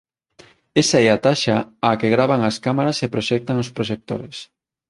Esa 0.81 0.97
é 1.05 1.07
a 1.11 1.21
taxa 1.27 1.57
á 1.87 1.89
que 1.99 2.11
gravan 2.15 2.41
as 2.49 2.57
cámaras 2.65 2.97
e 3.05 3.11
proxectan 3.13 3.61
os 3.63 3.71
proxectores. 3.75 4.37